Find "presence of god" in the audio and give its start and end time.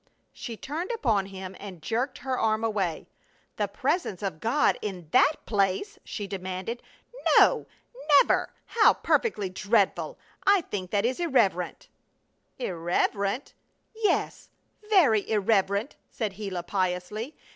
3.67-4.79